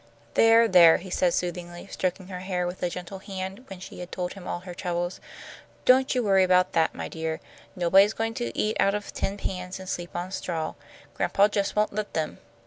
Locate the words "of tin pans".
8.95-9.79